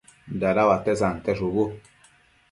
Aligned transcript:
dada 0.41 0.63
uate 0.69 0.93
sante 1.01 1.31
shubu 1.39 1.63